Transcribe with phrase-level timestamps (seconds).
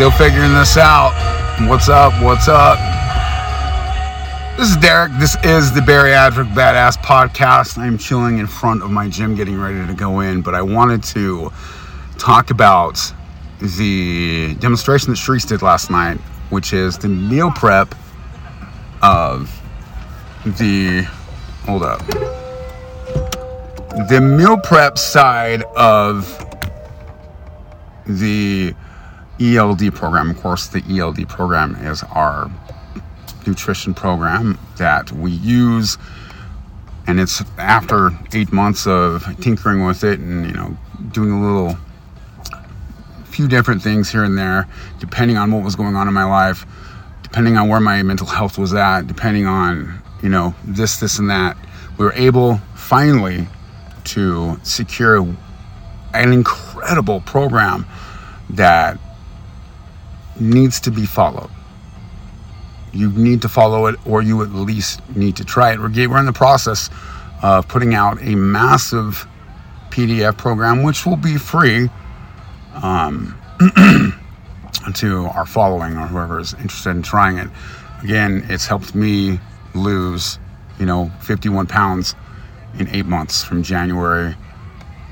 [0.00, 1.12] Still figuring this out.
[1.68, 2.14] What's up?
[2.22, 2.78] What's up?
[4.56, 5.12] This is Derek.
[5.20, 7.76] This is the Bariatric Badass Podcast.
[7.76, 11.04] I'm chilling in front of my gym getting ready to go in, but I wanted
[11.04, 11.52] to
[12.16, 12.98] talk about
[13.60, 16.16] the demonstration that Sharice did last night,
[16.48, 17.94] which is the meal prep
[19.02, 19.54] of
[20.46, 21.02] the.
[21.66, 22.00] Hold up.
[24.08, 26.26] The meal prep side of
[28.06, 28.74] the
[29.40, 30.30] ELD program.
[30.30, 32.50] Of course, the ELD program is our
[33.46, 35.96] nutrition program that we use
[37.06, 40.76] and it's after eight months of tinkering with it and you know
[41.12, 41.76] doing a little
[43.24, 46.66] few different things here and there depending on what was going on in my life
[47.22, 51.30] depending on where my mental health was at depending on you know this this and
[51.30, 51.56] that
[51.98, 53.46] we were able finally
[54.04, 55.26] to secure
[56.14, 57.86] an incredible program
[58.50, 58.98] that
[60.38, 61.50] needs to be followed.
[62.92, 65.78] You need to follow it, or you at least need to try it.
[65.78, 66.90] We're, in the process
[67.42, 69.26] of putting out a massive
[69.90, 71.88] PDF program, which will be free
[72.82, 73.36] um,
[74.94, 77.48] to our following or whoever is interested in trying it.
[78.02, 79.38] Again, it's helped me
[79.74, 80.38] lose,
[80.78, 82.14] you know, 51 pounds
[82.78, 84.34] in eight months from January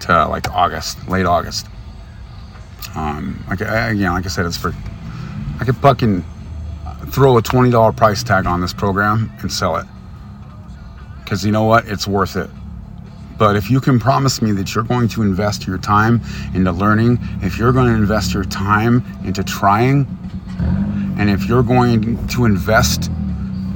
[0.00, 1.66] to like August, late August.
[2.94, 4.74] Um, like know, like I said, it's for
[5.60, 6.24] I could fucking
[7.06, 9.86] throw a twenty dollar price tag on this program and sell it
[11.22, 12.48] because you know what, it's worth it.
[13.38, 16.20] But if you can promise me that you're going to invest your time
[16.54, 20.06] into learning, if you're going to invest your time into trying,
[21.18, 23.10] and if you're going to invest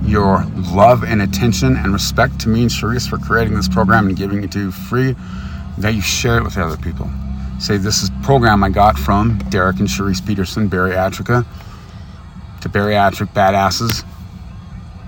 [0.02, 4.16] your love and attention and respect to me and Sharice for creating this program and
[4.16, 5.14] giving it to you free,
[5.78, 7.08] that you share it with other people.
[7.60, 11.46] Say, this is program I got from Derek and Sharice Peterson, Bariatrica,
[12.62, 14.04] to Bariatric Badasses,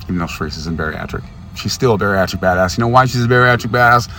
[0.05, 1.25] even though Sharice isn't bariatric.
[1.57, 2.77] She's still a bariatric badass.
[2.77, 4.11] You know why she's a bariatric badass?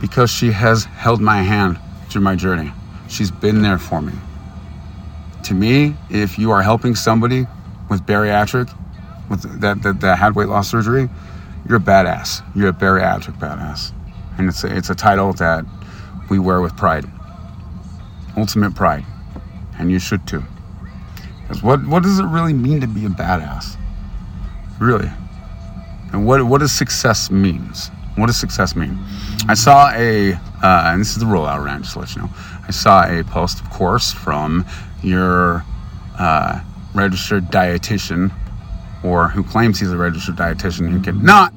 [0.00, 1.78] Because she has held my hand
[2.08, 2.72] through my journey.
[3.08, 4.12] She's been there for me.
[5.44, 7.46] To me, if you are helping somebody
[7.90, 8.72] with bariatric,
[9.28, 11.08] with that, that, that had weight loss surgery,
[11.68, 12.42] you're a badass.
[12.54, 13.92] You're a bariatric badass.
[14.38, 15.64] And it's a, it's a title that
[16.30, 17.06] we wear with pride.
[18.36, 19.04] Ultimate pride.
[19.78, 20.44] And you should too.
[21.46, 23.76] Because what, what does it really mean to be a badass?
[24.80, 25.10] Really?
[26.12, 27.90] And what, what does success means?
[28.16, 28.98] What does success mean?
[29.48, 32.30] I saw a, uh, and this is the rollout rant, just to let you know.
[32.66, 34.64] I saw a post, of course, from
[35.02, 35.64] your
[36.18, 36.60] uh,
[36.94, 38.32] registered dietitian
[39.02, 41.52] or who claims he's a registered dietitian who cannot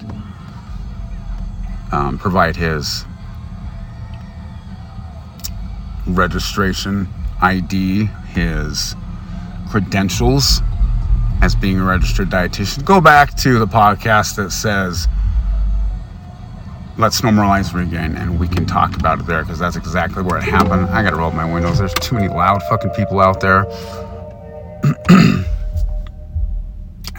[1.91, 3.05] um, provide his
[6.07, 7.07] registration
[7.41, 8.95] ID, his
[9.69, 10.61] credentials
[11.41, 12.83] as being a registered dietitian.
[12.83, 15.07] Go back to the podcast that says,
[16.97, 20.44] let's normalize regain and we can talk about it there because that's exactly where it
[20.44, 20.88] happened.
[20.89, 21.78] I gotta roll my windows.
[21.78, 23.66] There's too many loud fucking people out there.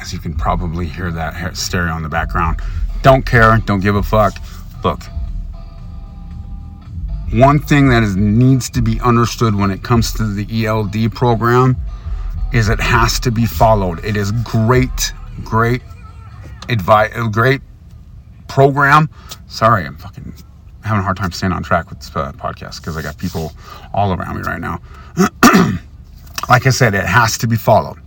[0.01, 2.61] As you can probably hear that stereo in the background.
[3.03, 4.35] Don't care, don't give a fuck.
[4.83, 5.03] Look,
[7.33, 11.77] one thing that is, needs to be understood when it comes to the ELD program
[12.53, 14.05] is it has to be followed.
[14.05, 15.13] It is great,
[15.45, 15.83] great
[16.69, 17.61] advice, great
[18.49, 19.09] program.
[19.47, 20.35] Sorry, I'm fucking
[20.83, 23.53] having a hard time staying on track with this uh, podcast because I got people
[23.93, 24.81] all around me right now.
[26.49, 27.99] like I said, it has to be followed.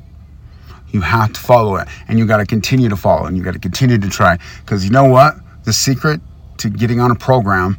[0.90, 3.54] You have to follow it, and you got to continue to follow, and you got
[3.54, 4.38] to continue to try.
[4.66, 5.36] Because you know what?
[5.64, 6.20] The secret
[6.58, 7.78] to getting on a program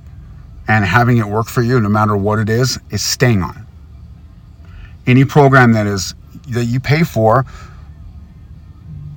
[0.69, 4.71] and having it work for you, no matter what it is, is staying on it.
[5.07, 6.15] Any program that is
[6.49, 7.45] that you pay for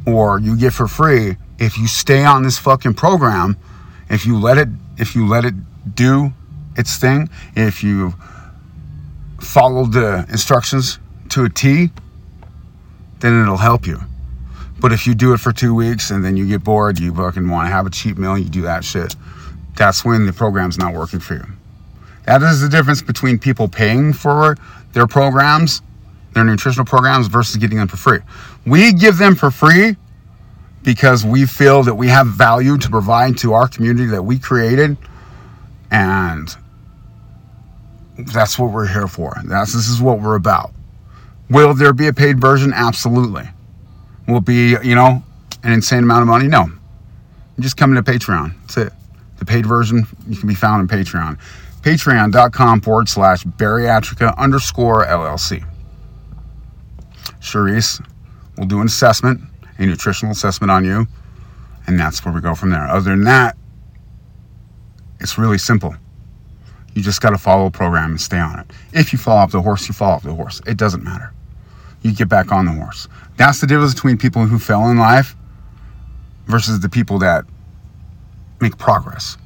[0.05, 3.57] or you get for free, if you stay on this fucking program,
[4.09, 5.53] if you let it if you let it
[5.95, 6.31] do
[6.77, 8.13] its thing, if you
[9.39, 10.99] follow the instructions
[11.29, 11.89] to a T,
[13.19, 13.99] then it'll help you.
[14.79, 17.49] But if you do it for two weeks and then you get bored, you fucking
[17.49, 19.15] want to have a cheap meal, you do that shit,
[19.75, 21.45] that's when the program's not working for you.
[22.25, 24.57] That is the difference between people paying for
[24.93, 25.81] their programs
[26.35, 28.19] their nutritional programs versus getting them for free.
[28.65, 29.95] We give them for free
[30.83, 34.97] because we feel that we have value to provide to our community that we created
[35.89, 36.55] and
[38.17, 39.33] that's what we're here for.
[39.45, 40.71] That's this is what we're about.
[41.49, 42.73] Will there be a paid version?
[42.73, 43.49] Absolutely.
[44.27, 45.23] Will be, you know,
[45.63, 46.47] an insane amount of money?
[46.47, 46.67] No.
[47.59, 48.53] Just come to Patreon.
[48.61, 48.93] That's it.
[49.37, 51.37] The paid version you can be found on Patreon.
[51.81, 55.63] Patreon.com forward slash bariatrica underscore LLC.
[57.45, 58.05] Charisse
[58.57, 59.41] will do an assessment,
[59.77, 61.07] a nutritional assessment on you,
[61.87, 62.87] and that's where we go from there.
[62.87, 63.55] Other than that,
[65.19, 65.95] it's really simple.
[66.93, 68.67] You just got to follow a program and stay on it.
[68.93, 70.61] If you fall off the horse, you fall off the horse.
[70.65, 71.33] It doesn't matter.
[72.01, 73.07] You get back on the horse.
[73.37, 75.35] That's the difference between people who fail in life
[76.47, 77.45] versus the people that
[78.61, 79.37] make progress.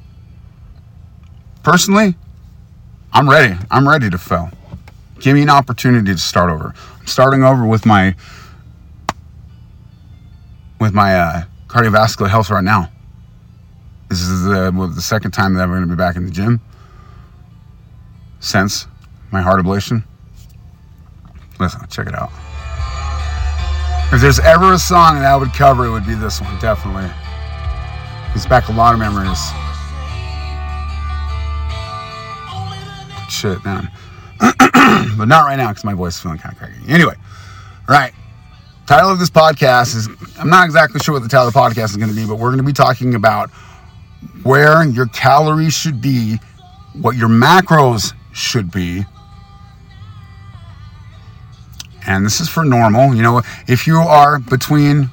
[1.62, 2.14] Personally,
[3.12, 3.56] I'm ready.
[3.70, 4.50] I'm ready to fail.
[5.20, 6.74] Give me an opportunity to start over.
[6.98, 8.16] I'm starting over with my
[10.80, 12.90] with my uh, cardiovascular health right now.
[14.08, 16.32] This is the, well, the second time that I'm going to be back in the
[16.32, 16.60] gym
[18.40, 18.86] since
[19.30, 20.02] my heart ablation.
[21.60, 22.30] Listen, check it out.
[24.12, 27.08] If there's ever a song that I would cover, it would be this one, definitely.
[28.34, 29.38] It's back a lot of memories.
[33.28, 33.90] Shit, man.
[35.16, 36.74] but not right now because my voice is feeling kind of cracky.
[36.88, 37.14] Anyway,
[37.88, 38.12] right.
[38.86, 40.08] Title of this podcast is
[40.38, 42.36] I'm not exactly sure what the title of the podcast is going to be, but
[42.36, 43.50] we're going to be talking about
[44.42, 46.38] where your calories should be,
[46.94, 49.04] what your macros should be.
[52.06, 53.14] And this is for normal.
[53.14, 55.10] You know, if you are between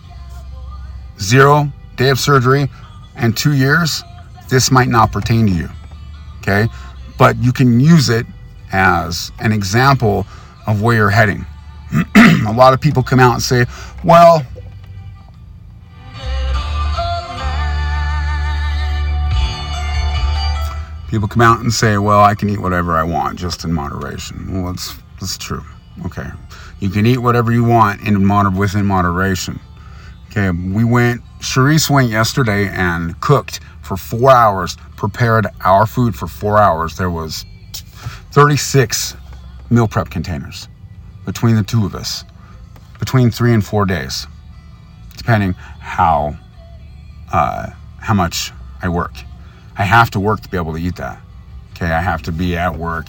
[1.19, 2.69] zero day of surgery
[3.15, 4.03] and two years,
[4.49, 5.69] this might not pertain to you.
[6.39, 6.67] Okay?
[7.17, 8.25] But you can use it
[8.71, 10.25] as an example
[10.65, 11.45] of where you're heading.
[12.15, 13.65] a lot of people come out and say,
[14.03, 14.45] well,
[21.09, 24.51] people come out and say, well, I can eat whatever I want just in moderation.
[24.51, 25.63] Well, that's, that's true.
[26.05, 26.27] Okay.
[26.79, 29.59] You can eat whatever you want in moder- within moderation.
[30.29, 30.51] Okay.
[30.51, 36.57] We went, Charisse went yesterday and cooked for four hours, prepared our food for four
[36.57, 36.97] hours.
[36.97, 37.45] There was
[38.37, 39.15] 36
[39.71, 40.67] meal prep containers
[41.25, 42.23] between the two of us,
[42.99, 44.27] between three and four days,
[45.17, 46.37] depending how
[47.33, 48.51] uh, how much
[48.83, 49.15] I work.
[49.75, 51.19] I have to work to be able to eat that.
[51.71, 53.07] Okay, I have to be at work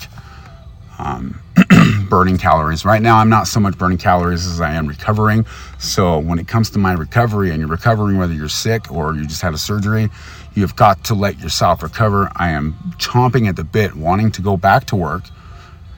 [0.98, 1.40] um,
[2.08, 2.84] burning calories.
[2.84, 5.46] Right now, I'm not so much burning calories as I am recovering.
[5.78, 9.26] So, when it comes to my recovery and you're recovering, whether you're sick or you
[9.26, 10.10] just had a surgery,
[10.54, 12.30] you've got to let yourself recover.
[12.36, 15.24] I am chomping at the bit, wanting to go back to work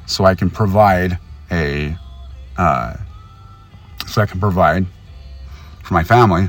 [0.07, 1.19] so I can provide
[1.51, 1.97] a,
[2.57, 2.97] uh,
[4.07, 4.87] so I can provide
[5.83, 6.49] for my family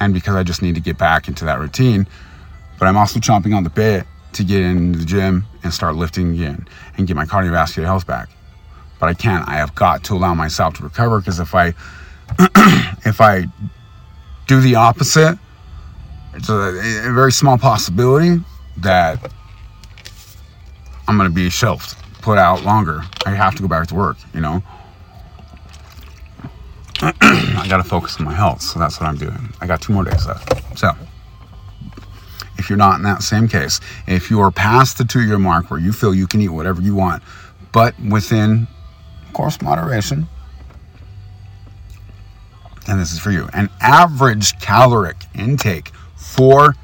[0.00, 2.06] and because I just need to get back into that routine
[2.78, 6.34] but I'm also chomping on the bit to get into the gym and start lifting
[6.34, 8.28] again and get my cardiovascular health back.
[8.98, 9.48] But I can't.
[9.48, 11.74] I have got to allow myself to recover because if I
[13.04, 13.46] if I
[14.46, 15.38] do the opposite,
[16.34, 18.42] it's a, a very small possibility
[18.78, 19.32] that
[21.06, 23.02] I'm going to be shelved, put out longer.
[23.26, 24.62] I have to go back to work, you know.
[27.02, 29.52] I got to focus on my health, so that's what I'm doing.
[29.60, 30.78] I got two more days left.
[30.78, 30.92] So,
[32.62, 33.80] if you're not in that same case.
[34.06, 36.80] If you are past the two year mark where you feel you can eat whatever
[36.80, 37.22] you want,
[37.72, 38.68] but within,
[39.26, 40.28] of course, moderation,
[42.88, 46.76] and this is for you, an average caloric intake for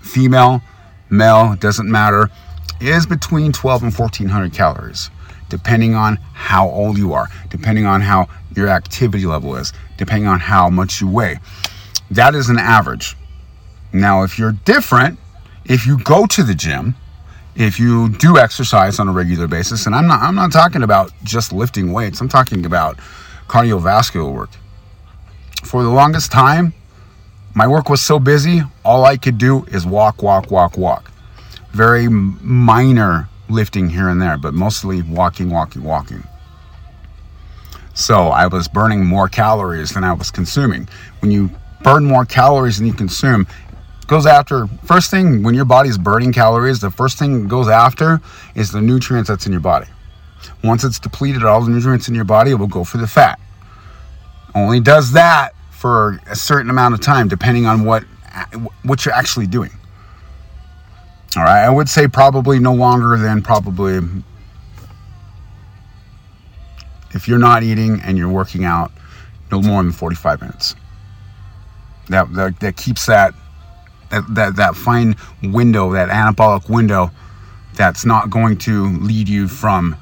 [0.00, 0.62] female,
[1.10, 2.30] male, doesn't matter,
[2.80, 5.10] is between 12 and 1400 calories,
[5.50, 10.40] depending on how old you are, depending on how your activity level is, depending on
[10.40, 11.38] how much you weigh.
[12.10, 13.14] That is an average.
[13.92, 15.18] Now, if you're different,
[15.64, 16.94] if you go to the gym,
[17.56, 21.12] if you do exercise on a regular basis, and I'm not I'm not talking about
[21.24, 22.98] just lifting weights, I'm talking about
[23.48, 24.50] cardiovascular work.
[25.64, 26.72] For the longest time,
[27.54, 31.10] my work was so busy, all I could do is walk, walk, walk, walk.
[31.72, 36.22] Very minor lifting here and there, but mostly walking, walking, walking.
[37.94, 40.88] So I was burning more calories than I was consuming.
[41.18, 41.50] When you
[41.82, 43.46] burn more calories than you consume,
[44.10, 48.20] goes after first thing when your body's burning calories the first thing goes after
[48.56, 49.86] is the nutrients that's in your body.
[50.64, 53.38] Once it's depleted all the nutrients in your body it will go for the fat.
[54.52, 58.02] Only does that for a certain amount of time depending on what
[58.82, 59.70] what you're actually doing.
[61.36, 64.00] All right i would say probably no longer than probably
[67.12, 68.90] if you're not eating and you're working out
[69.52, 70.74] no more than 45 minutes.
[72.08, 73.34] That, that, that keeps that
[74.10, 77.10] that, that, that fine window, that anabolic window
[77.74, 79.96] that's not going to lead you from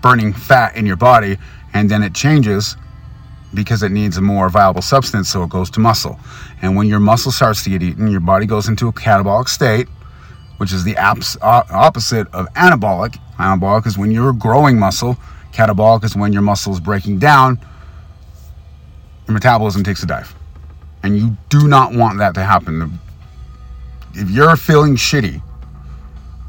[0.00, 1.36] burning fat in your body
[1.74, 2.76] and then it changes
[3.54, 6.18] because it needs a more viable substance so it goes to muscle.
[6.62, 9.88] And when your muscle starts to get eaten your body goes into a catabolic state
[10.62, 13.18] which is the opposite of anabolic.
[13.36, 15.16] Anabolic is when you're growing muscle.
[15.52, 17.58] Catabolic is when your muscle is breaking down.
[19.26, 20.34] Your metabolism takes a dive.
[21.02, 22.98] And you do not want that to happen.
[24.14, 25.42] If you're feeling shitty,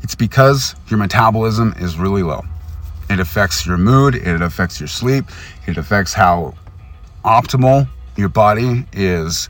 [0.01, 2.43] it's because your metabolism is really low.
[3.09, 5.25] It affects your mood, it affects your sleep,
[5.67, 6.55] it affects how
[7.23, 9.49] optimal your body is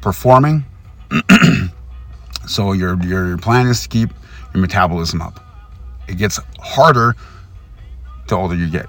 [0.00, 0.64] performing.
[2.46, 4.10] so your your plan is to keep
[4.52, 5.40] your metabolism up.
[6.08, 7.16] It gets harder
[8.28, 8.86] the older you get.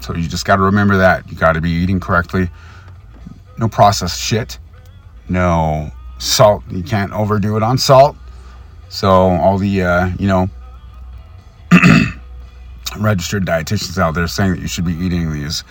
[0.00, 1.30] So you just got to remember that.
[1.30, 2.48] You got to be eating correctly.
[3.58, 4.58] No processed shit.
[5.28, 6.62] No salt.
[6.70, 8.16] You can't overdo it on salt.
[8.88, 10.48] So all the uh, you know
[12.98, 15.64] registered dietitians out there saying that you should be eating these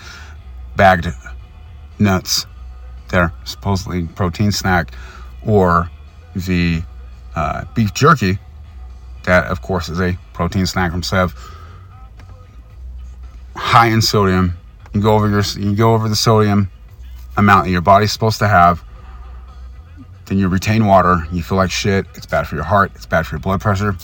[0.76, 1.08] bagged
[1.98, 2.46] nuts.
[3.10, 4.92] They're supposedly protein snack,
[5.44, 5.90] or
[6.36, 6.82] the
[7.34, 8.38] uh, beef jerky.
[9.24, 11.34] That of course is a protein snack from Sev.
[13.56, 14.56] High in sodium.
[14.92, 16.70] You go over your you go over the sodium
[17.38, 18.84] amount that your body's supposed to have.
[20.26, 21.26] Then you retain water.
[21.32, 22.04] You feel like shit.
[22.14, 22.92] It's bad for your heart.
[22.94, 23.96] It's bad for your blood pressure.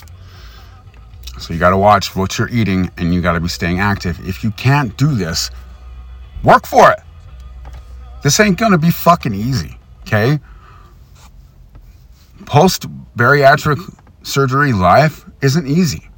[1.38, 4.26] So you got to watch what you're eating and you got to be staying active.
[4.26, 5.50] If you can't do this,
[6.42, 7.00] work for it.
[8.22, 9.76] This ain't to be fucking easy,
[10.06, 10.38] okay?
[12.46, 12.86] Post
[13.16, 13.78] bariatric
[14.22, 16.08] surgery life isn't easy.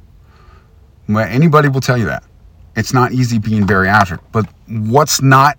[1.09, 2.23] Anybody will tell you that.
[2.75, 5.57] It's not easy being bariatric, but what's not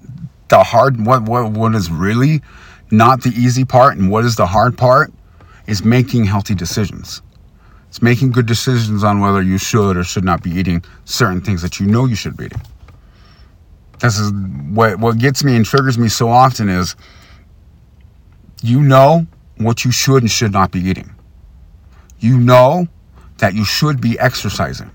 [0.48, 2.42] the hard what what what is really
[2.90, 5.12] not the easy part and what is the hard part
[5.66, 7.22] is making healthy decisions.
[7.88, 11.62] It's making good decisions on whether you should or should not be eating certain things
[11.62, 12.62] that you know you should be eating.
[14.00, 14.32] This is
[14.70, 16.96] what what gets me and triggers me so often is
[18.62, 19.26] you know
[19.56, 21.10] what you should and should not be eating.
[22.20, 22.88] You know
[23.38, 24.90] that you should be exercising.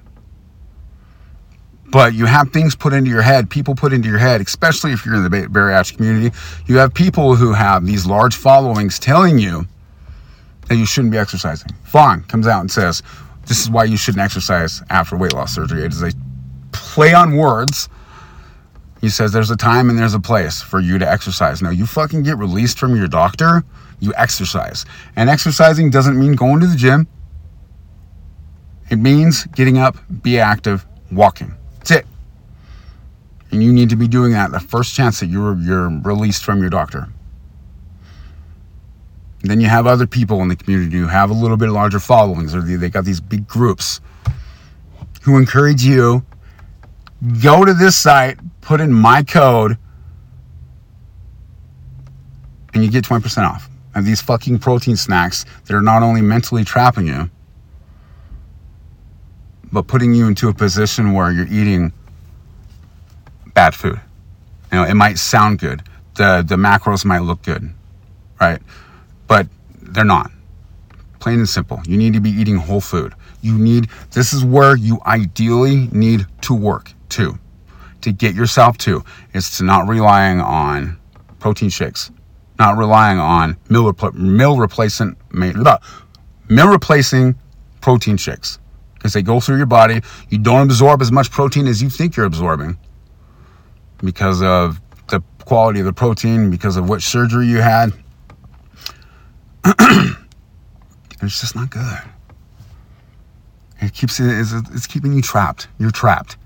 [1.93, 5.05] But you have things put into your head, people put into your head, especially if
[5.05, 6.35] you're in the bariatric community.
[6.65, 9.67] You have people who have these large followings telling you
[10.69, 11.69] that you shouldn't be exercising.
[11.83, 13.03] Fawn comes out and says,
[13.45, 15.83] This is why you shouldn't exercise after weight loss surgery.
[15.83, 16.11] It is a
[16.71, 17.89] play on words.
[18.99, 21.61] He says there's a time and there's a place for you to exercise.
[21.61, 23.63] Now, you fucking get released from your doctor,
[23.99, 24.83] you exercise.
[25.15, 27.07] And exercising doesn't mean going to the gym,
[28.89, 31.53] it means getting up, be active, walking.
[31.83, 32.07] That's it.
[33.51, 36.61] And you need to be doing that the first chance that you're, you're released from
[36.61, 37.09] your doctor.
[39.41, 42.55] Then you have other people in the community who have a little bit larger followings,
[42.55, 43.99] or they, they got these big groups
[45.23, 46.25] who encourage you
[47.41, 49.77] go to this site, put in my code,
[52.73, 56.63] and you get 20% off of these fucking protein snacks that are not only mentally
[56.63, 57.29] trapping you,
[59.73, 61.91] but putting you into a position where you're eating
[63.53, 63.99] bad food.
[64.71, 65.83] You know, it might sound good.
[66.15, 67.69] The the macros might look good,
[68.39, 68.61] right?
[69.27, 69.47] but
[69.81, 70.31] they're not.
[71.19, 71.81] Plain and simple.
[71.87, 73.13] You need to be eating whole food.
[73.41, 77.39] You need, this is where you ideally need to work to,
[78.01, 79.03] to get yourself to,
[79.33, 80.97] is to not relying on
[81.39, 82.11] protein shakes,
[82.59, 87.35] not relying on meal, meal replacement, meal replacing
[87.81, 88.59] protein shakes
[89.03, 89.99] because they go through your body.
[90.29, 92.77] You don't absorb as much protein as you think you're absorbing
[93.97, 94.79] because of
[95.09, 97.91] the quality of the protein, because of what surgery you had,
[99.65, 101.99] it's just not good.
[103.81, 105.67] It keeps it's, it's keeping you trapped.
[105.77, 106.37] You're trapped.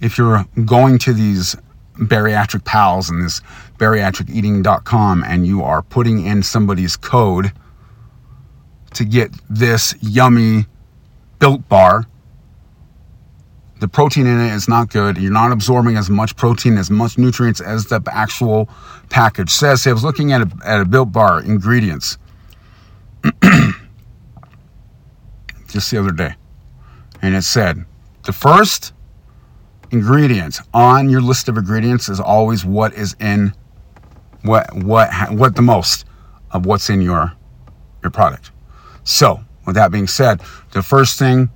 [0.00, 1.54] If you're going to these
[1.94, 3.40] bariatric pals and this
[3.78, 7.52] bariatriceating.com and you are putting in somebody's code
[8.94, 10.66] to get this yummy
[11.38, 12.06] built bar
[13.80, 15.18] the protein in it is not good.
[15.18, 18.68] You're not absorbing as much protein, as much nutrients as the actual
[19.08, 19.86] package says.
[19.86, 22.18] I was looking at a, at a built bar ingredients.
[25.68, 26.34] just the other day.
[27.22, 27.84] And it said
[28.24, 28.92] the first
[29.90, 33.52] ingredient on your list of ingredients is always what is in
[34.42, 36.04] what what what the most
[36.50, 37.32] of what's in your
[38.02, 38.50] your product.
[39.04, 40.40] So, with that being said,
[40.72, 41.50] the first thing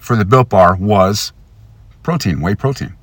[0.00, 1.32] for the built bar was
[2.02, 2.94] protein, whey protein.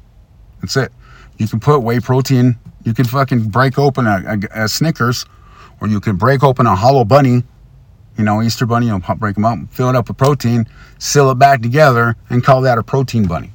[0.62, 0.92] That's it.
[1.38, 5.26] You can put whey protein, you can fucking break open a, a, a Snickers
[5.82, 7.44] or you can break open a hollow bunny
[8.18, 11.36] you know, Easter bunny, know, break them up, fill it up with protein, seal it
[11.36, 13.52] back together, and call that a protein bunny.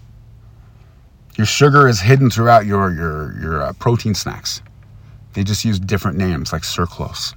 [1.36, 4.62] Your sugar is hidden throughout your your your uh, protein snacks.
[5.32, 7.34] They just use different names like sucrose.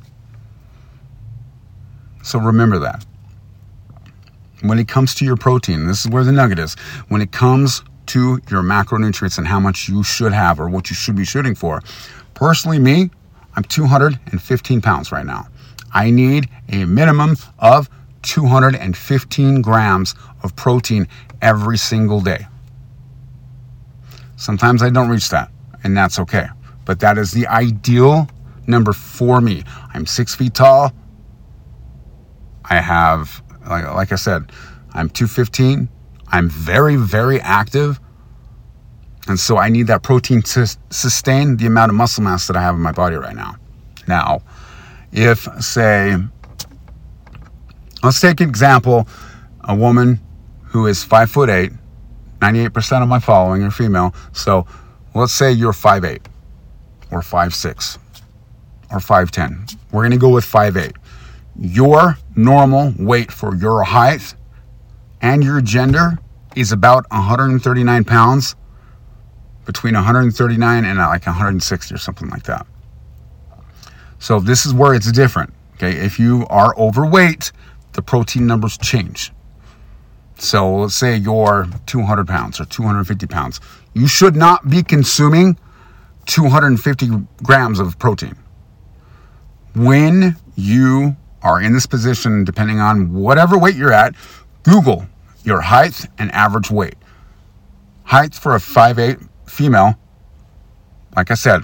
[2.22, 3.06] So remember that.
[4.62, 6.76] When it comes to your protein, this is where the nugget is.
[7.10, 10.96] When it comes to your macronutrients and how much you should have or what you
[10.96, 11.82] should be shooting for,
[12.36, 13.10] Personally, me,
[13.56, 15.48] I'm 215 pounds right now.
[15.94, 17.90] I need a minimum of
[18.24, 21.08] 215 grams of protein
[21.42, 22.46] every single day.
[24.36, 25.50] Sometimes I don't reach that,
[25.84, 26.48] and that's okay.
[26.84, 28.28] But that is the ideal
[28.68, 29.64] number for me.
[29.94, 30.92] I'm six feet tall.
[32.66, 34.52] I have, like, like I said,
[34.94, 35.90] I'm 215.
[36.30, 38.00] I'm very, very active.
[39.28, 42.62] And so I need that protein to sustain the amount of muscle mass that I
[42.62, 43.56] have in my body right now.
[44.08, 44.42] Now,
[45.12, 46.16] if, say,
[48.04, 49.08] let's take an example
[49.68, 50.20] a woman
[50.64, 51.72] who is five foot eight,
[52.40, 54.14] 98% of my following are female.
[54.32, 54.68] So
[55.16, 56.28] let's say you're five eight,
[57.12, 57.98] or five six,
[58.92, 59.76] or 5'10.
[59.92, 60.96] We're going to go with five eight.
[61.58, 64.36] Your normal weight for your height
[65.22, 66.18] and your gender
[66.56, 68.56] is about 139 pounds
[69.66, 72.66] between 139 and uh, like 160 or something like that.
[74.20, 75.54] So this is where it's different.
[75.76, 77.52] Okay, if you are overweight,
[77.94, 79.32] the protein numbers change.
[80.38, 83.60] So let's say you're 200 pounds or 250 pounds.
[83.94, 85.58] You should not be consuming
[86.26, 87.08] 250
[87.44, 88.36] grams of protein.
[89.74, 91.16] When you
[91.46, 94.16] are in this position, depending on whatever weight you're at,
[94.64, 95.08] Google
[95.44, 96.96] your height and average weight.
[98.04, 99.94] Height for a 5'8 female,
[101.16, 101.64] like I said,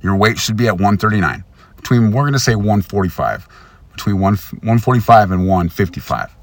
[0.00, 1.44] your weight should be at 139.
[1.76, 3.48] Between, we're going to say 145.
[3.92, 6.36] Between 1, 145 and 155.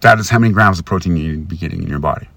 [0.00, 2.28] That is how many grams of protein you need to be getting in your body.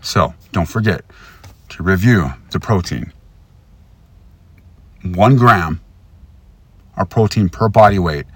[0.00, 1.04] So, don't forget
[1.70, 3.12] to review the protein.
[5.02, 5.80] One gram
[6.96, 8.26] of protein per body weight,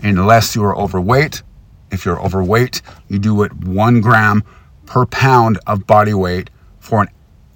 [0.00, 1.42] unless you are overweight
[1.90, 4.42] if you're overweight, you do it one gram
[4.86, 7.08] per pound of body weight for an,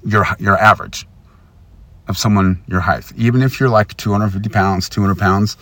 [0.05, 1.07] your, your average
[2.09, 3.13] of someone your height.
[3.17, 5.57] Even if you're like 250 pounds, 200 pounds,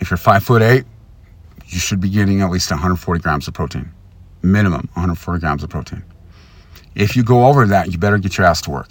[0.00, 0.84] if you're five foot eight,
[1.66, 3.90] you should be getting at least 140 grams of protein.
[4.42, 6.04] Minimum 140 grams of protein.
[6.94, 8.90] If you go over that, you better get your ass to work.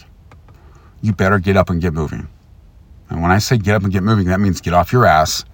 [1.02, 2.28] You better get up and get moving.
[3.10, 5.46] And when I say get up and get moving, that means get off your ass,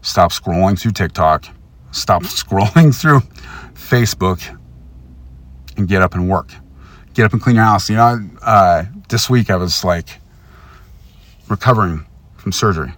[0.00, 1.46] stop scrolling through TikTok,
[1.90, 3.20] stop scrolling through
[3.74, 4.58] Facebook
[5.76, 6.52] and get up and work.
[7.14, 7.90] Get up and clean your house.
[7.90, 10.18] You know, uh, this week I was like
[11.48, 12.06] recovering
[12.36, 12.92] from surgery.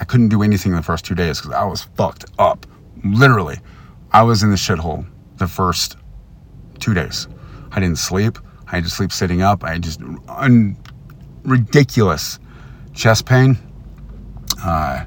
[0.00, 2.66] I couldn't do anything the first two days because I was fucked up.
[3.04, 3.58] Literally,
[4.10, 5.96] I was in the shithole the first
[6.80, 7.28] two days.
[7.70, 8.38] I didn't sleep.
[8.66, 9.64] I had to sleep sitting up.
[9.64, 10.76] I just un-
[11.44, 12.38] ridiculous
[12.94, 13.58] chest pain.
[14.64, 15.04] Uh,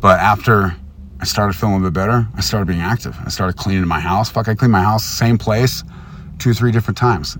[0.00, 0.76] but after
[1.20, 2.28] I started feeling a bit better.
[2.36, 3.16] I started being active.
[3.24, 4.30] I started cleaning my house.
[4.30, 5.82] Fuck, I cleaned my house, same place,
[6.38, 7.36] two, or three different times.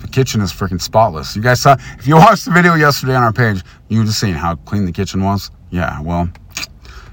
[0.00, 1.36] The kitchen is freaking spotless.
[1.36, 4.16] You guys saw, if you watched the video yesterday on our page, you would have
[4.16, 5.52] seen how clean the kitchen was.
[5.70, 6.28] Yeah, well,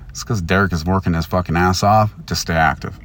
[0.10, 3.00] it's because Derek is working his fucking ass off to stay active.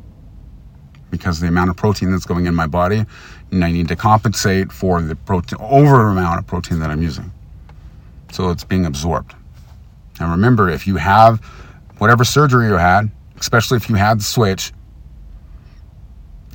[1.11, 3.05] Because the amount of protein that's going in my body,
[3.51, 7.31] and I need to compensate for the protein, over amount of protein that I'm using.
[8.33, 9.35] So it's being absorbed.
[10.19, 11.40] And remember, if you have
[11.99, 14.73] whatever surgery you had, especially if you had the switch.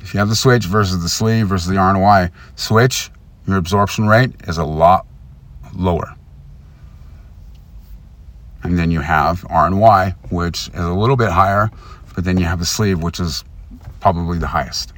[0.00, 3.10] If you have the switch versus the sleeve versus the RNY switch,
[3.46, 5.06] your absorption rate is a lot
[5.74, 6.16] lower.
[8.62, 11.70] And then you have RNY, which is a little bit higher,
[12.14, 13.44] but then you have the sleeve, which is
[14.02, 14.92] probably the highest.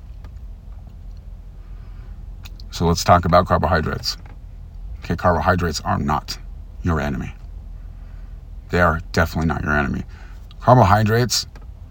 [2.72, 4.16] So let's talk about carbohydrates.
[4.98, 6.38] Okay, carbohydrates are not
[6.82, 7.32] your enemy.
[8.70, 10.02] They are definitely not your enemy
[10.64, 11.46] carbohydrates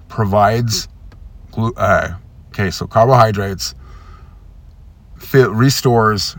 [0.08, 0.88] provides
[1.78, 2.10] uh,
[2.47, 3.76] okay so carbohydrates
[5.15, 6.36] fit, restores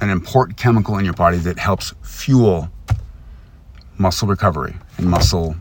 [0.00, 2.70] an important chemical in your body that helps fuel
[3.98, 5.56] muscle recovery and muscle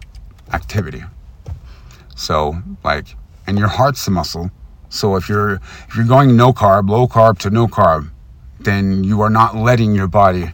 [0.54, 1.04] activity
[2.16, 3.16] so like
[3.48, 4.52] and your heart's the muscle
[4.90, 5.54] so if you're
[5.88, 8.10] if you're going no carb low carb to no carb
[8.60, 10.52] then you are not letting your body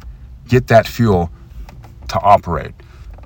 [0.47, 1.29] get that fuel
[2.07, 2.73] to operate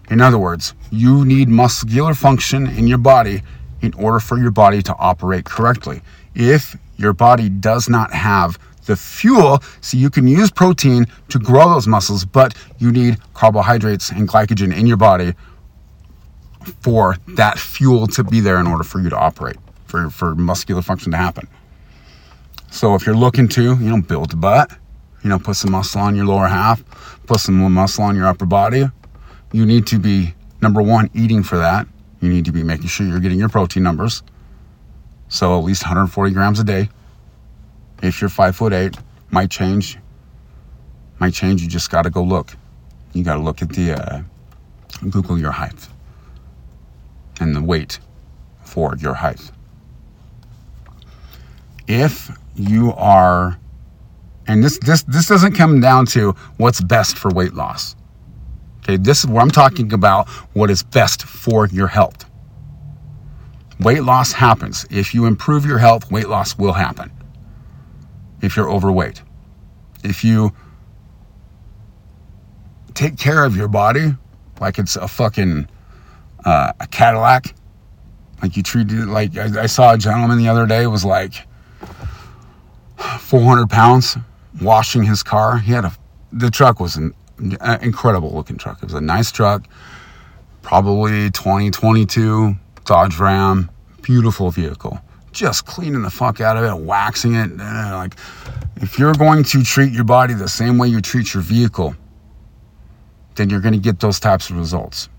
[0.09, 3.41] in other words, you need muscular function in your body
[3.81, 6.01] in order for your body to operate correctly.
[6.33, 11.69] If your body does not have the fuel, so you can use protein to grow
[11.69, 15.33] those muscles, but you need carbohydrates and glycogen in your body
[16.67, 20.81] for that fuel to be there in order for you to operate, for, for muscular
[20.81, 21.47] function to happen.
[22.71, 24.71] So if you're looking to, you know, build a butt,
[25.23, 26.83] you know, put some muscle on your lower half,
[27.27, 28.85] put some muscle on your upper body,
[29.51, 31.87] you need to be number one eating for that.
[32.21, 34.23] You need to be making sure you're getting your protein numbers.
[35.29, 36.89] So at least 140 grams a day
[38.01, 38.97] If you're five foot eight,
[39.31, 39.97] might change.
[41.19, 41.61] Might change.
[41.61, 42.55] You just got to go look.
[43.13, 44.21] You got to look at the uh,
[45.09, 45.87] Google your height
[47.39, 47.99] and the weight
[48.63, 49.51] for your height.
[51.87, 53.57] If you are,
[54.47, 57.95] and this this this doesn't come down to what's best for weight loss.
[58.79, 62.25] Okay, this is where I'm talking about what is best for your health.
[63.79, 64.85] Weight loss happens.
[64.89, 67.11] If you improve your health, weight loss will happen.
[68.41, 69.21] If you're overweight,
[70.03, 70.51] if you
[72.93, 74.15] take care of your body
[74.59, 75.67] like it's a fucking
[76.47, 77.53] uh, a Cadillac,
[78.41, 81.45] like you treated it like I, I saw a gentleman the other day was like
[83.19, 84.17] 400 pounds
[84.61, 85.57] washing his car.
[85.57, 85.91] He had a
[86.31, 88.77] the truck was an, an incredible looking truck.
[88.77, 89.67] It was a nice truck,
[90.61, 92.55] probably 2022
[92.85, 93.69] Dodge Ram,
[94.01, 95.01] beautiful vehicle.
[95.33, 97.51] Just cleaning the fuck out of it, waxing it.
[97.59, 98.15] Uh, like,
[98.77, 101.93] if you're going to treat your body the same way you treat your vehicle,
[103.35, 105.09] then you're going to get those types of results.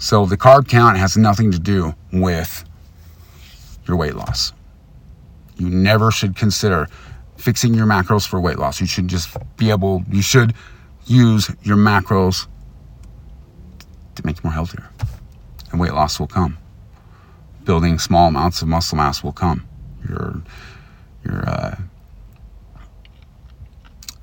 [0.00, 2.64] So the carb count has nothing to do with
[3.86, 4.54] your weight loss.
[5.58, 6.88] You never should consider
[7.36, 8.80] fixing your macros for weight loss.
[8.80, 10.54] You should just be able, you should
[11.04, 12.46] use your macros
[14.14, 14.88] to make you more healthier.
[15.70, 16.56] And weight loss will come.
[17.64, 19.68] Building small amounts of muscle mass will come.
[20.08, 20.42] Your,
[21.26, 21.76] your, uh,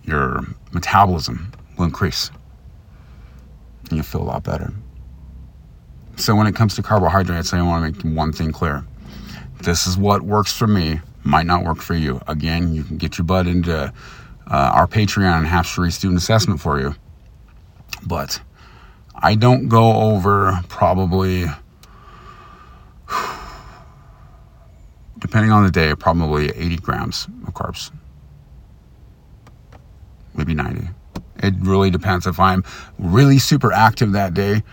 [0.04, 2.32] your metabolism will increase.
[3.90, 4.74] And you'll feel a lot better.
[6.18, 8.84] So when it comes to carbohydrates, I want to make one thing clear.
[9.62, 12.20] This is what works for me, might not work for you.
[12.28, 13.92] Again, you can get your butt into uh,
[14.50, 16.96] our Patreon and have Sheree student assessment for you.
[18.04, 18.42] But
[19.16, 21.46] I don't go over probably,
[25.20, 27.92] depending on the day, probably 80 grams of carbs.
[30.34, 30.90] Maybe 90.
[31.44, 32.26] It really depends.
[32.26, 32.64] If I'm
[32.98, 34.64] really super active that day,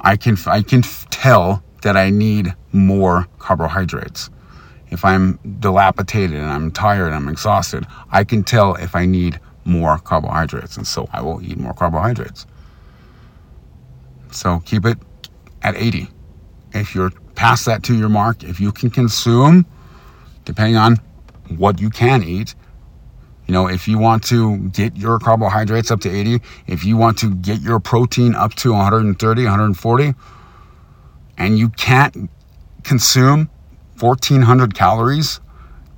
[0.00, 4.30] I can I can tell that I need more carbohydrates.
[4.88, 9.38] If I'm dilapidated and I'm tired and I'm exhausted, I can tell if I need
[9.64, 12.46] more carbohydrates, and so I will eat more carbohydrates.
[14.32, 14.98] So keep it
[15.62, 16.08] at 80.
[16.72, 19.66] If you're past that two year mark, if you can consume,
[20.44, 20.96] depending on
[21.56, 22.54] what you can eat,
[23.50, 27.18] you know, if you want to get your carbohydrates up to 80, if you want
[27.18, 30.14] to get your protein up to 130, 140,
[31.36, 32.30] and you can't
[32.84, 33.50] consume
[33.98, 35.40] 1400 calories,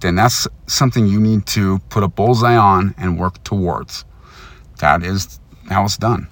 [0.01, 4.07] then that's something you need to put a bullseye on and work towards.
[4.79, 5.39] That is
[5.69, 6.29] how it's done.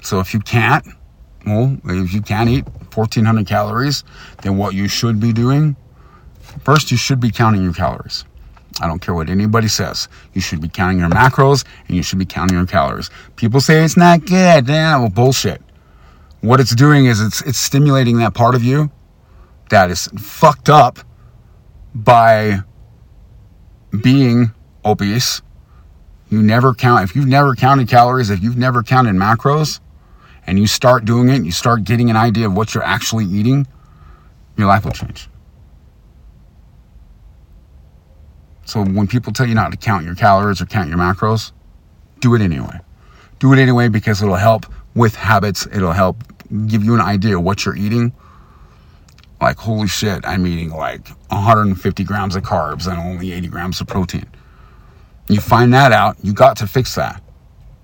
[0.00, 0.86] So if you can't,
[1.44, 4.04] well, if you can't eat 1400 calories,
[4.40, 5.76] then what you should be doing,
[6.64, 8.24] first, you should be counting your calories.
[8.80, 10.08] I don't care what anybody says.
[10.32, 13.10] You should be counting your macros and you should be counting your calories.
[13.36, 14.68] People say it's not good.
[14.68, 15.62] Yeah, well, bullshit.
[16.40, 18.90] What it's doing is it's it's stimulating that part of you
[19.70, 20.98] that is fucked up
[21.94, 22.60] by
[24.02, 24.52] being
[24.84, 25.40] obese.
[26.30, 29.80] You never count if you've never counted calories, if you've never counted macros,
[30.46, 33.66] and you start doing it, you start getting an idea of what you're actually eating,
[34.56, 35.28] your life will change.
[38.64, 41.52] So when people tell you not to count your calories or count your macros,
[42.20, 42.80] do it anyway.
[43.38, 45.66] Do it anyway because it'll help with habits.
[45.66, 46.24] It'll help
[46.66, 48.12] give you an idea what you're eating.
[49.40, 53.86] Like, holy shit, I'm eating like 150 grams of carbs and only 80 grams of
[53.86, 54.26] protein.
[55.28, 57.22] You find that out, you got to fix that.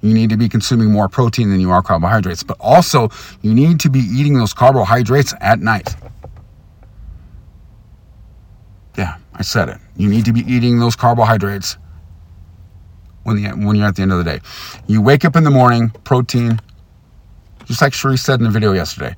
[0.02, 3.10] You need to be consuming more protein than you are carbohydrates, but also
[3.42, 5.94] you need to be eating those carbohydrates at night.
[8.96, 9.78] Yeah, I said it.
[9.96, 11.76] You need to be eating those carbohydrates
[13.24, 14.40] when, the, when you're at the end of the day.
[14.87, 16.61] You wake up in the morning, protein,
[17.64, 19.14] just like Sheree said in the video yesterday.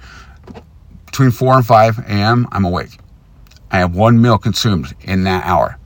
[1.07, 2.99] Between 4 and 5 a.m., I'm awake.
[3.71, 5.79] I have one meal consumed in that hour.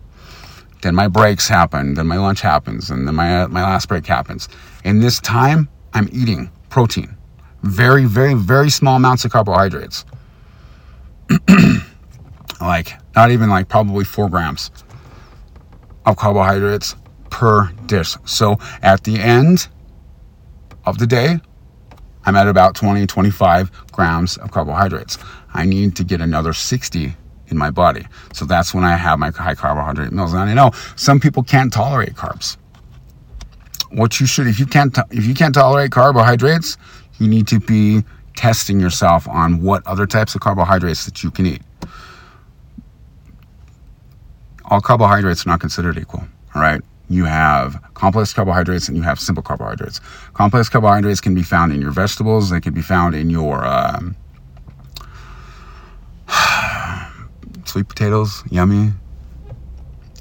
[0.83, 4.07] Then my breaks happen, then my lunch happens, and then my, uh, my last break
[4.07, 4.49] happens.
[4.85, 7.17] In this time, I'm eating protein.
[7.63, 10.05] Very, very, very small amounts of carbohydrates.
[12.61, 14.71] like not even like probably four grams
[16.05, 16.95] of carbohydrates
[17.31, 18.17] per dish.
[18.25, 19.69] So at the end
[20.85, 21.39] of the day,
[22.25, 25.19] I'm at about 20, 25 grams of carbohydrates.
[25.55, 27.15] I need to get another 60
[27.49, 28.07] in my body.
[28.33, 30.33] So that's when I have my high carbohydrate meals.
[30.33, 32.57] And I know some people can't tolerate carbs.
[33.91, 36.77] What you should, if you can't, if you can't tolerate carbohydrates,
[37.19, 38.03] you need to be
[38.35, 41.63] testing yourself on what other types of carbohydrates that you can eat.
[44.69, 46.25] All carbohydrates are not considered equal.
[46.55, 46.81] All right.
[47.09, 50.01] You have complex carbohydrates and you have simple carbohydrates.
[50.35, 52.51] Complex carbohydrates can be found in your vegetables.
[52.51, 54.17] They can be found in your um,
[57.65, 58.93] sweet potatoes, yummy.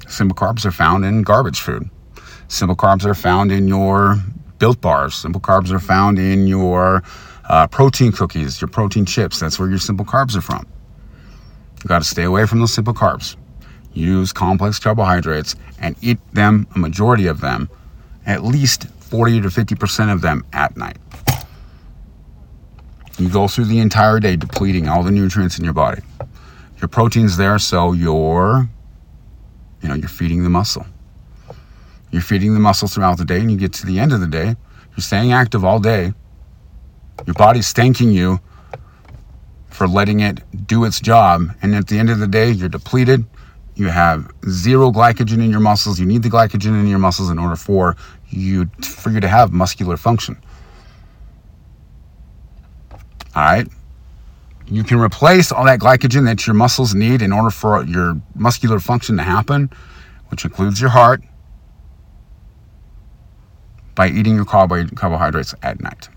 [0.06, 1.90] Simple carbs are found in garbage food.
[2.46, 4.16] Simple carbs are found in your
[4.58, 5.16] built bars.
[5.16, 7.02] Simple carbs are found in your
[7.48, 9.40] uh, protein cookies, your protein chips.
[9.40, 10.64] That's where your simple carbs are from.
[11.82, 13.36] You got to stay away from those simple carbs.
[13.96, 17.70] Use complex carbohydrates and eat them, a majority of them,
[18.26, 20.98] at least 40 to 50% of them at night.
[23.18, 26.02] You go through the entire day depleting all the nutrients in your body.
[26.78, 28.68] Your protein's there, so you're,
[29.80, 30.84] you know, you're feeding the muscle.
[32.10, 34.26] You're feeding the muscle throughout the day, and you get to the end of the
[34.26, 34.56] day,
[34.90, 36.12] you're staying active all day.
[37.26, 38.40] Your body's thanking you
[39.70, 41.48] for letting it do its job.
[41.62, 43.24] And at the end of the day, you're depleted.
[43.76, 46.00] You have zero glycogen in your muscles.
[46.00, 47.94] You need the glycogen in your muscles in order for
[48.28, 50.36] you for you to have muscular function.
[53.34, 53.68] All right.
[54.66, 58.80] You can replace all that glycogen that your muscles need in order for your muscular
[58.80, 59.70] function to happen,
[60.30, 61.22] which includes your heart,
[63.94, 66.08] by eating your carbohydrates at night.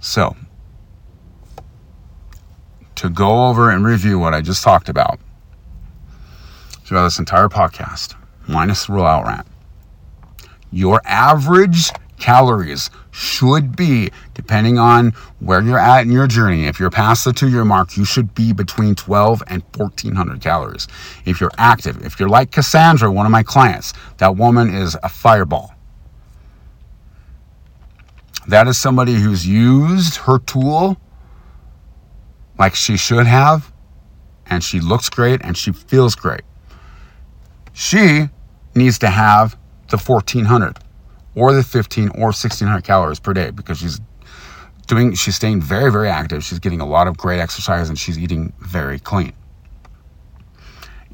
[0.00, 0.36] So,
[3.04, 5.20] to go over and review what I just talked about
[6.86, 8.14] throughout this entire podcast,
[8.48, 9.46] minus the rule out rant,
[10.72, 16.88] your average calories should be, depending on where you're at in your journey, if you're
[16.88, 20.88] past the two year mark, you should be between 12 and 1400 calories.
[21.26, 25.10] If you're active, if you're like Cassandra, one of my clients, that woman is a
[25.10, 25.74] fireball.
[28.48, 30.98] That is somebody who's used her tool
[32.58, 33.72] like she should have,
[34.46, 36.42] and she looks great and she feels great.
[37.72, 38.28] She
[38.74, 39.56] needs to have
[39.88, 40.78] the 1400
[41.34, 44.00] or the 15 or 1600 calories per day because she's
[44.86, 46.44] doing she's staying very very active.
[46.44, 49.32] She's getting a lot of great exercise and she's eating very clean.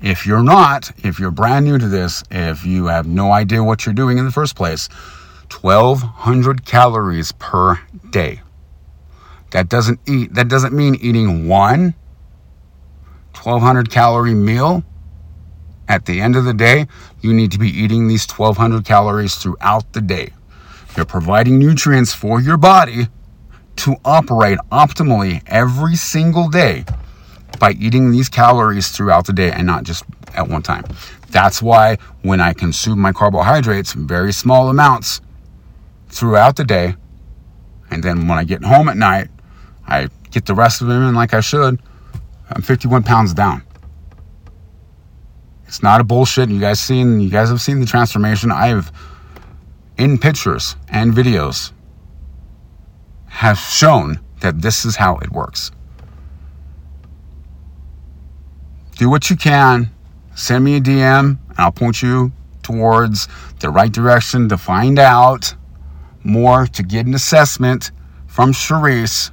[0.03, 3.87] If you're not if you're brand new to this if you have no idea what
[3.87, 4.89] you're doing in the first place
[5.51, 8.41] 1200 calories per day
[9.51, 11.95] that doesn't eat that doesn't mean eating one
[13.35, 14.85] 1200 calorie meal
[15.89, 16.87] at the end of the day
[17.21, 20.33] you need to be eating these 1200 calories throughout the day
[20.97, 23.09] you're providing nutrients for your body
[23.77, 26.85] to operate optimally every single day
[27.59, 30.85] by eating these calories throughout the day and not just at one time.
[31.31, 35.21] That's why when I consume my carbohydrates, very small amounts,
[36.09, 36.97] throughout the day.
[37.91, 39.29] And then when I get home at night,
[39.91, 41.81] I get the rest of them in like I should.
[42.51, 43.63] I'm 51 pounds down.
[45.67, 46.49] It's not a bullshit.
[46.49, 48.51] You guys seen you guys have seen the transformation.
[48.51, 48.91] I've
[49.99, 51.73] in pictures and videos
[53.27, 55.71] have shown that this is how it works.
[58.97, 59.91] Do what you can.
[60.35, 63.29] Send me a DM and I'll point you towards
[63.61, 65.55] the right direction to find out
[66.25, 67.93] more to get an assessment
[68.27, 69.31] from Charisse,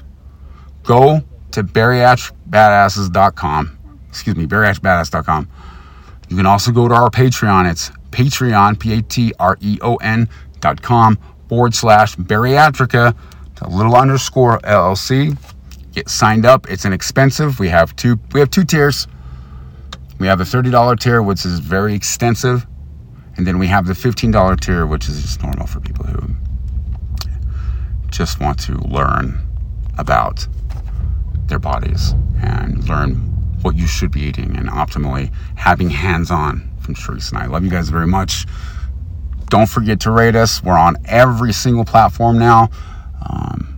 [0.88, 1.22] go
[1.52, 3.78] to bariatricbadasses.com.
[4.10, 5.48] Excuse me, bariatricbadass.com.
[6.30, 7.70] You can also go to our Patreon.
[7.70, 10.28] It's Patreon, P A T R E O N
[10.60, 13.16] dot com forward slash bariatrica,
[13.62, 15.38] a little underscore LLC.
[15.94, 16.70] Get signed up.
[16.70, 17.60] It's inexpensive.
[17.60, 19.08] We have two we have two tiers.
[20.20, 22.66] We have the $30 tier, which is very extensive.
[23.36, 26.34] And then we have the $15 tier, which is just normal for people who
[28.10, 29.40] just want to learn
[30.00, 30.48] about
[31.48, 33.16] their bodies and learn
[33.62, 37.48] what you should be eating and optimally having hands on from Charisse and I.
[37.48, 38.46] Love you guys very much.
[39.50, 40.62] Don't forget to rate us.
[40.64, 42.70] We're on every single platform now.
[43.30, 43.77] Um,